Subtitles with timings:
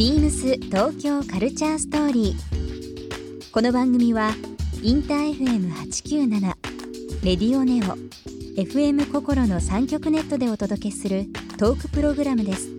[0.00, 3.50] ビームス東京カルチャーストーリー。
[3.52, 4.30] この番組は
[4.82, 6.40] インター FM897
[7.22, 7.98] レディオネオ
[8.58, 11.26] FM 心の三極ネットでお届けする
[11.58, 12.70] トークプログラムです。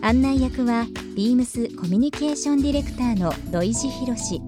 [0.00, 4.40] 案内役はビームスコミュニケーションディレクターの土井博志。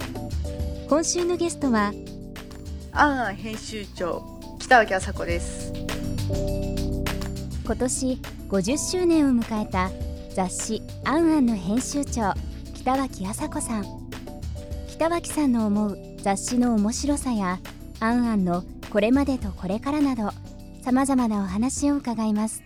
[0.88, 1.92] 今週のゲストは
[2.92, 5.74] あんあん編集長北脇麻子です
[7.66, 8.18] 今年
[8.48, 10.09] 50周年を迎えた
[10.40, 12.32] 雑誌「あんあん」の編集長
[12.74, 13.84] 北脇麻子さん。
[14.88, 17.60] 北脇さんの思う雑誌の面白さや
[18.00, 20.32] 「あんあん」のこれまでとこれからなど
[20.82, 22.62] さまざまなお話を伺います。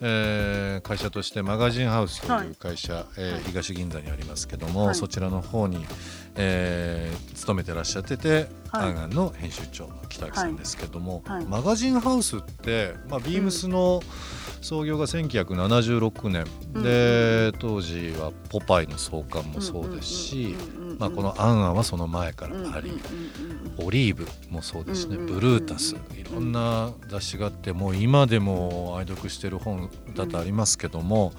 [0.00, 4.94] えー会社としてマガジンハウスという会社、えー東銀座にありますけども、はい。
[4.94, 5.86] そちらの方に、
[6.36, 8.90] えー勤めてらっしゃってて、はい。
[8.90, 11.36] アンアンの編集長の北脇さんですけども、はい。
[11.38, 11.46] はい。
[11.46, 14.02] マガジンハウスって、まあ、ビームスの
[14.60, 16.82] 創業が1976年、うん。
[16.82, 20.54] で当時は「ポパイ」の創刊もそうですし、
[20.98, 23.00] まあ、この「アンアン」はその前からあり、
[23.78, 31.32] オリーブもそうですね、うんうんうんブルータスいろんな雑誌があってもう今でも愛読してる本だとありますけども、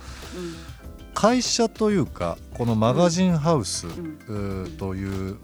[1.14, 3.88] 会社というかこのマガジンハウス、
[4.78, 5.38] というう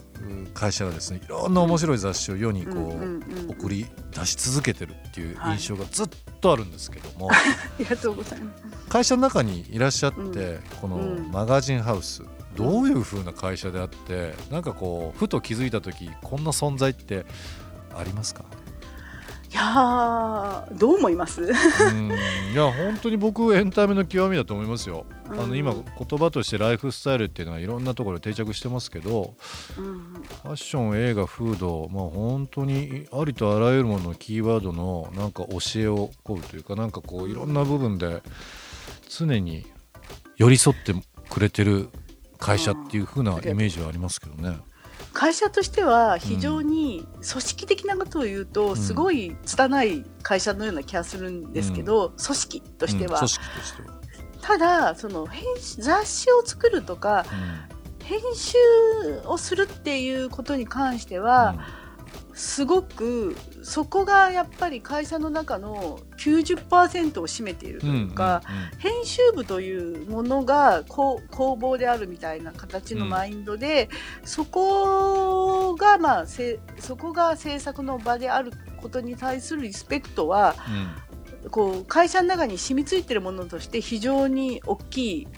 [0.54, 5.58] 会社がですねいろんな面白い雑誌を世にこう、送り出し続けてるっていうはい。
[5.58, 6.08] 印象がずっ
[6.40, 7.34] とあるんですけども、 あ
[7.78, 8.62] りがとうございます。
[8.88, 10.60] 会社の中にいらっしゃって、うん。
[10.80, 11.30] このうん。
[11.30, 12.22] マガジンハウス
[12.56, 17.24] どういう風な会社であってなんかこうふと気づいた時こんな存在って
[17.96, 18.44] ありますか？
[19.50, 21.42] いやーどう思います？
[21.42, 22.10] うん。
[22.52, 25.06] いや本当に僕エンタメの極みだと思いますよ。
[25.26, 29.34] あのうん今言葉としてライフスタイルっていうのはいろんなところで定着してますけど
[29.78, 38.22] うんファッション映画風土まあ本当にありとあらゆるもののキーワードのなんか教えを請うというかなんかこういろんな部分で
[39.08, 39.66] 常に
[40.36, 40.94] 寄り添って
[41.30, 41.88] くれてる
[42.38, 44.58] 会社っていう風なイメージはありますけどね。
[45.18, 48.76] 会社としては非常に組織的なことを言うと、ん。
[48.76, 53.20] すごい拙い会社のような気がするんですけど、組織としては。
[54.40, 57.26] ただその編集雑誌を作るとか
[58.04, 58.56] 編集
[59.26, 61.56] をするっていうことに関しては、
[62.38, 68.42] すごくそこがやっぱり会社の中の90%を占めているとうんいうか、
[68.78, 73.88] 編集部というものがこう工房であるみたいな形のマインドで、
[74.24, 80.54] そこがまあせそこが制作の場であることに対するリスペクトは
[81.50, 85.28] こう会社の中に染みついてるものとして非常に大きい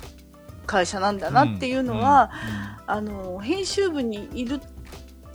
[0.66, 2.30] 会社なんだなっていうのは、
[2.86, 4.60] あの編集部にいる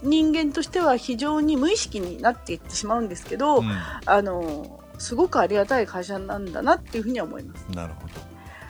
[0.02, 7.66] 人間としては非常に無意識になっていってしまうんですけど、うんうんあのすごくありがたい会社なんだなっていうふうには思います。
[7.70, 8.14] なるほど。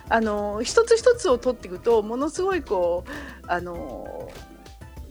[0.08, 3.10] あの一つ一つを取っていくとものすごいこう
[3.48, 4.28] あの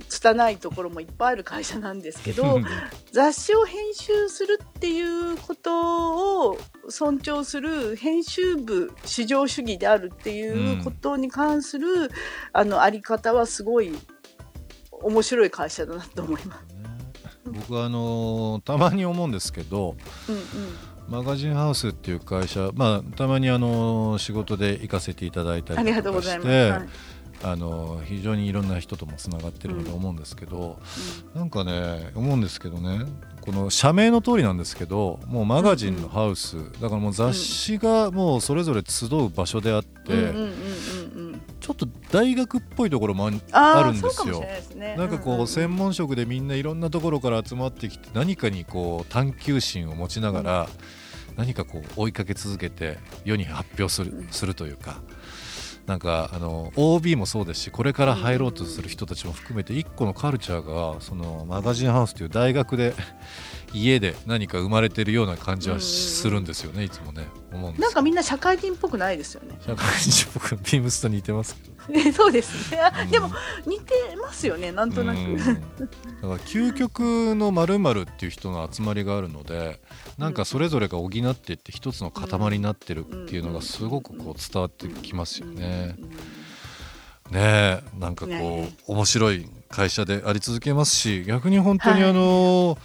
[0.07, 2.59] 拙いところもいっぱいある会社なんですけど
[3.11, 6.57] 雑誌を編集するっていうことを
[6.89, 12.11] 尊重する編集部至上主義であるっていうことに関する、
[12.53, 13.91] あのあり方はすごい
[15.03, 16.65] 面白い会社だなと思います。
[17.45, 19.95] 僕はあのたまに思うんですけど
[20.27, 20.41] うんうん。
[21.07, 26.89] マガジンハウスっていう会社、まあ、たまにあの仕事で行かせていただいたありとかしてはい。
[27.43, 30.79] あの非常にいろんな人ともつながってるので思うんですけど、
[31.35, 33.05] なんかね思うんですけどね
[33.41, 40.33] この社名の通りなんですけどもうマガジンのハウス、だからもう雑誌がもうそれぞれ集う場所であって、
[41.65, 44.43] ちょっと大学っぽいところもあるんですよ。
[44.97, 50.69] なんかこう専門職でみんないろんなところから集まってきて何かにこう探求心を持ちながら
[51.35, 55.01] 何かこう追いかけ続けて世に発表するするというか
[55.87, 62.93] なんかあの OB もそうですしこれから入ろうとする人たちも含めて一個のカルチャーがそのマガジンハウスという大学で
[63.75, 69.57] 家で何か生まれてるような感じはするんですよねいつもね思うんなんかみんな社会人っぽくないですよね。
[69.65, 72.79] 社会人僕ビームスと似てますけど そうですね。
[72.79, 73.29] あうんでも
[73.65, 74.71] 似てますよね。
[74.71, 75.19] なんとなく。
[75.19, 75.57] うんだか
[76.21, 79.79] ら究極の〇〇っていう人の集まりがあるので
[80.17, 85.95] なんかそれぞれが補っていって一つの塊になってるっていうのがすごくこう伝わってきますよね。
[87.31, 92.77] ねえなんかこう、ね面白い会社であり続けますし逆に本当にはいあの、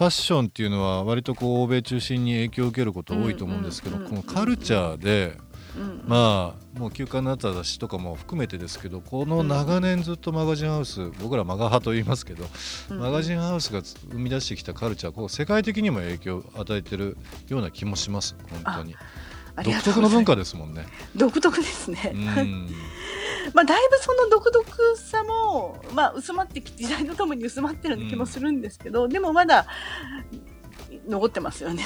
[0.00, 5.36] ファッションっていうのは割とこう欧米中心に影響を受けること多いと思うんですけど、このカルチャーで、
[5.76, 12.46] うんまあもう休暇になった雑誌とかも含めてですけどこの長年ずっとマガジンハウス僕らマガ派と言いますけど、
[12.88, 17.18] マガジンハウスが生み出してきたカルチャーこう世界的にも影響を与えてる
[17.48, 18.96] ような気もします本当に。
[19.62, 20.86] 独特の文化ですもんね。
[21.14, 22.14] 独特ですね。
[23.50, 29.66] うんまあだいぶその独特さもまあ薄まってき時代とともに薄まってる気もするんですけど、でもまだ
[31.08, 31.84] 残ってますよね。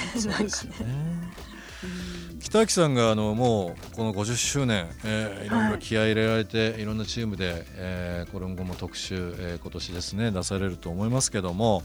[2.40, 5.70] 北脇さんがあのもうこの50周年、えーいろい。
[5.72, 11.82] ろ気合い入れられて、い、ろんなチームで、えー、こ後も特集、えー今年ですね出されると思いますけども、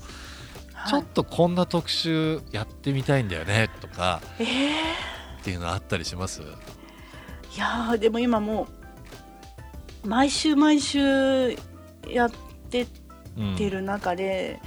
[0.73, 0.89] はい。
[0.89, 6.41] ちょっとこんな特集やってみたいんだよねとかええっていうのあったりします？
[6.41, 6.45] い
[7.57, 8.78] やーでも今もう
[10.05, 11.51] 毎週毎週
[12.07, 12.31] やっ
[12.69, 12.87] て
[13.37, 14.59] うんってる中で、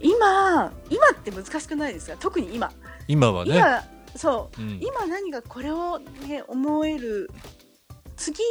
[0.00, 2.16] 今今って難しくないですか？
[2.18, 2.72] 特に今、
[3.08, 3.82] 今はね、今
[4.16, 4.62] そう。
[4.62, 4.80] うん。
[4.80, 7.30] 今何かこれをね思える。
[8.16, 8.42] 次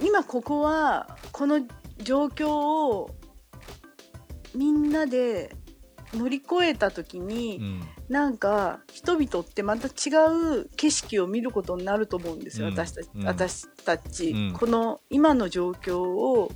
[0.00, 1.60] 今ここはこの
[1.98, 3.10] 状況を
[4.54, 5.54] みんなで
[6.16, 7.80] 乗り越えた時に、うん。
[8.08, 9.90] なんか人々ってまた違
[10.60, 12.72] う景色を見ることになると思うんですよ、うん。
[12.74, 13.26] 私たち、うん。
[13.26, 14.52] 私たち、うん。
[14.52, 16.50] この今の状況を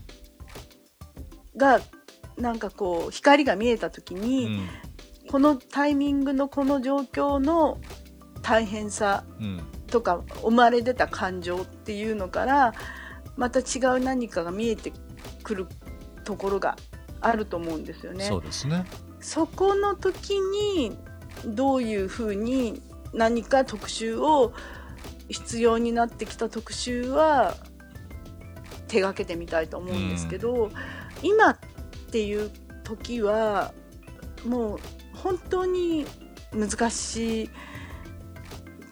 [1.57, 1.81] が
[2.37, 4.69] なんかこう光が見えた時うに、ん。
[5.31, 7.79] このタイミングのこの状況の
[8.43, 9.63] 大変さうん。
[9.87, 12.75] とか生まれ出た感情っていうのから
[13.37, 14.93] また違う何かが見えて
[15.43, 15.67] くる
[16.25, 16.77] ところが
[17.21, 18.25] あると思うんですよね。
[18.25, 18.85] そうですね。
[19.21, 20.97] そこの時に
[21.47, 22.83] どういうふうに
[23.13, 24.53] 何か特集を
[25.29, 27.57] 必要になってきた特集は
[28.89, 30.71] 手がけてみたいと思うんですけど、
[31.23, 31.59] 今っ
[32.11, 32.51] ていう
[32.83, 33.73] 時は
[34.45, 34.79] もう
[35.15, 36.07] 本当に
[36.53, 37.51] 難しい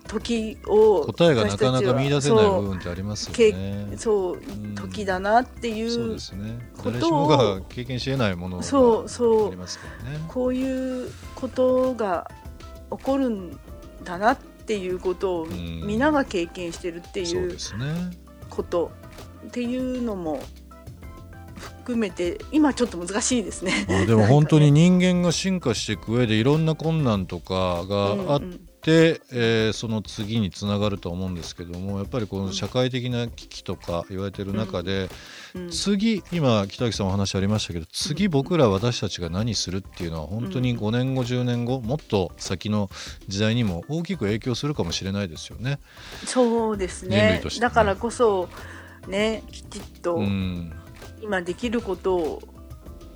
[0.09, 3.89] 時を答えがなかなか見出せないそう部分ってありますよね。
[3.97, 6.59] そううん時だなっていそううですね。
[6.77, 10.19] ことを誰しもが経験し得ないものがそうそうありますからね。
[10.27, 12.29] こういうことが
[12.91, 13.59] 起こるん
[14.03, 15.51] だなっていうことをん
[15.87, 17.57] 皆が経験してるっていう。
[18.51, 18.91] こと
[19.47, 20.41] っていうのも
[21.59, 23.87] 含めて今ちょっと難しいですね。
[23.89, 35.11] まあでも本当に人間が進化していく上でいろんな困難とかがあっうんうんて、えーその次につながると思うんですけどもやっぱりこの社会的な危機とか言われてる中で、
[35.55, 35.71] うん。
[35.71, 42.89] 次今北脇さんお話ありましたけど次僕ら私たちが何するっていうのは本当に5年後10年後もっと先の
[43.29, 45.79] 時代にも大きく影響するかもしれないですよね。
[46.25, 47.43] そうですね。
[47.45, 47.61] ね。
[47.61, 48.49] だからこそ
[49.07, 50.73] ねきちっとうん、
[51.21, 52.43] 今できることを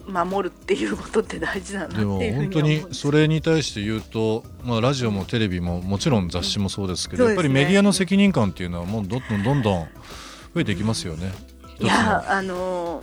[0.07, 7.31] 守るっていうことって大事だなってでも本当にそれに対して言うと、まあ、ラジオもテレビももちろん雑誌もそうですけど、うん。
[7.31, 9.89] やっぱりメディアの責任感っていうのはもうどんどんどんどん
[10.55, 11.33] 増えていきますよね。
[11.81, 13.03] いやあの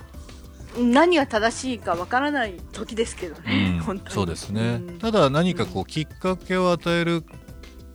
[0.78, 3.80] 何が正しいかわからない時ですけどうね、ん。
[3.82, 4.14] 本当に。
[4.14, 5.00] そうですね、うん。
[5.00, 7.24] ただ何かこうきっかけを与える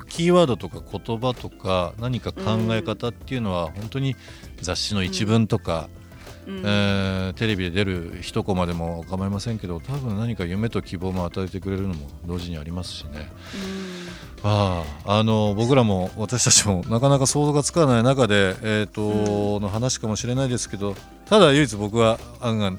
[0.08, 4.16] キーワードとか言葉とか何か考え方っていうのは本当に
[4.60, 6.03] 雑誌の一文とか、うん
[6.46, 13.30] えーテレビで出る一コマでも構いませんけど多分何か夢と希望も与えてくれるのも同時にありますしね。
[14.42, 20.94] あああの僕らも私たちもなかなか想像がつかない中で、えーとの話かもしれないですけど
[21.26, 22.78] ただ唯一僕は案外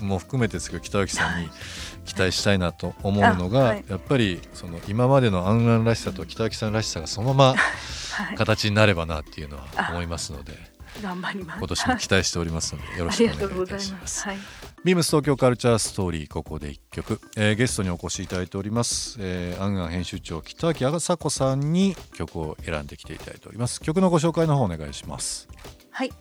[0.00, 1.50] も含めてですけど北脇さんに
[2.06, 3.84] 期待したいなと思うのが、あはい。
[3.88, 7.54] やっぱりその今までの案外らしさと北脇さんらしさがそのまま
[8.16, 10.54] はい、形になればなっていうのは思いますので
[11.02, 11.58] 頑張ります。
[11.58, 14.24] 今年も期待しておりますのでよろあしくお願いいたします。
[14.24, 14.38] はい。
[14.84, 25.48] ビームス東京カルチャーストーリーここで一曲、えーゲストにお越しいただいております、えー、アンガン編集長北脇麻子さんに曲を選んできていただいております曲のご紹介の方お願いします
[25.90, 26.12] はい。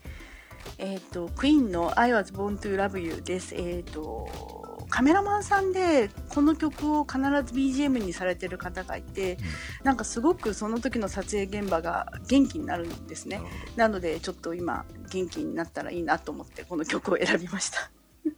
[0.77, 3.53] えっ、と、クイーンの I was born to love you です。
[3.55, 4.64] えっ、と、
[4.95, 9.37] カメラマンさんでこの曲を必ず BGM にされてる方がいて、
[9.83, 13.41] なんかすごくその時の撮影現場が元気になるんですね。
[13.75, 17.91] なのでちょっと今元気になったらいいなと思ってこの曲を選びました。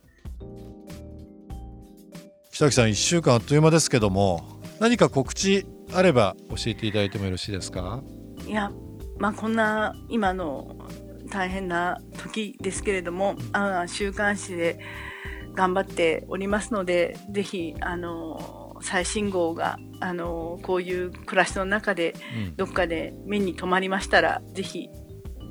[2.49, 8.01] 北脇さん1週間あっという間ですけども何か告知あれば教えていただいてもよろしいですか？
[8.47, 8.71] いや、
[9.19, 10.75] まあ、こんな今の
[11.29, 14.79] 大変な時ですけれども、あ週刊誌で
[15.57, 22.13] 頑張っておりますので、ぜひ、あの、最新号が、あの、こういう暮らしの中で、
[22.57, 24.89] どっかで目に留まりましたら、ぜひ、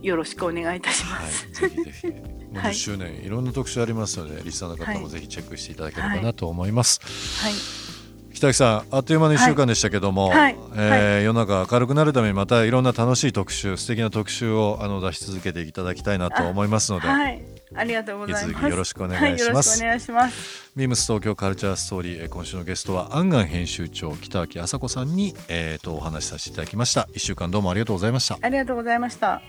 [0.02, 1.50] よろしくお願いいたしまはい、す。
[1.50, 2.06] ぜひぜひ。
[2.46, 7.00] もう10周年、い、ろんな特集ありますので、リスナーの方もぜひチェックしていただければなと思います。
[7.42, 7.86] はい。
[8.32, 17.42] 北脇さん、あっという間の1週間でしたけども、はいはいえー世の中明るくなるためにまたいろんな楽しい特集、素敵な特集をあの出し続けていただきたいなと思いますので、はい。
[17.74, 18.44] ありがとうございます。
[18.46, 20.72] 引き続きよろしくお願いしますはい、よろしくお願いします。
[20.76, 27.08] ビームス東京カルチャーストーリー、えー今週のゲストはアンガン編集長北脇麻子さんに、えー、とお話しさせていただきました。
[27.12, 28.38] 1週間どうもありがとうございました。
[28.40, 29.42] ありがとうございました。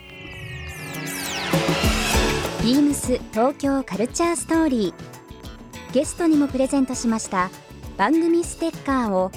[2.63, 7.49] ビームス東京カルチャーストーリーゲストにもプレゼントしました
[7.95, 9.31] 番組ステッカーを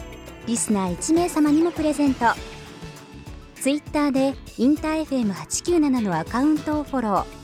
[0.46, 2.24] リスナー1名様にもプレゼント
[3.54, 7.39] ツイッターでインター FM897 のアカウントをフォロー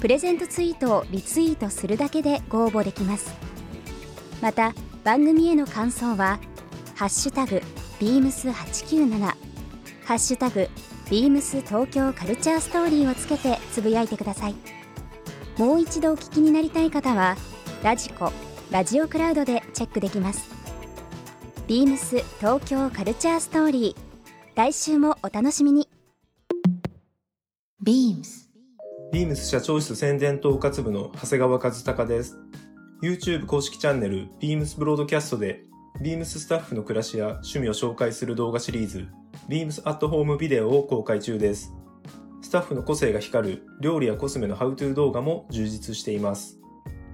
[0.00, 3.34] プレゼントツイートをリツイートするだけでご応募できます。
[4.40, 4.72] また
[5.04, 6.40] 番組への感想は
[6.96, 7.60] 「ハッシュタグ
[7.98, 9.18] ビームス897」
[10.04, 10.68] 「ハッシュタグ
[11.10, 14.54] ビームス東京カルチャーストーリー」をつけてつぶやいてください。
[15.58, 17.36] もう一度お聞きになりたい方は
[17.82, 18.32] ラジコ
[18.70, 20.48] ラジオクラウドでチェックできます。
[21.66, 24.00] ビームス東京カルチャーストーリー
[24.54, 25.88] 来週もお楽しみに。
[27.84, 28.49] BEAMS
[29.12, 32.38] ビームス社長室宣伝統括部の長谷川和孝です。
[33.02, 35.64] YouTube 公式チャンネルビームスブロードキャストで、
[36.00, 39.08] ビームススタッフの暮らしや趣味を紹介する動画シリーズ、
[39.48, 41.74] ビームスアットホームビデオを公開中です。
[42.40, 46.60] スタッフの個性が光る料理やコスメのハウトゥー動画も充実しています。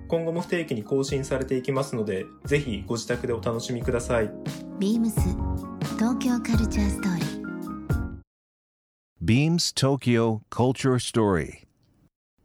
[0.08, 4.30] 今後も不定期に更新されていきますので、ぜひご自宅でお楽しみください。
[4.78, 5.12] BEAMS
[5.96, 7.26] 東京カルチャーストーリー
[9.24, 11.65] Beams Tokyo Culture Story.